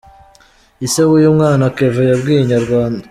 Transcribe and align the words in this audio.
Ise 0.85 1.01
w’uyu 1.07 1.35
mwana 1.37 1.65
Kevin 1.77 2.07
yabwiye 2.11 2.39
Inyarwanda. 2.41 2.99